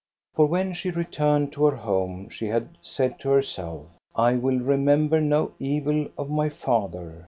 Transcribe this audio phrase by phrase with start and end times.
[0.33, 3.85] For when she returned to her home she had said to herself,
[4.15, 7.19] I will remember no evil of my father."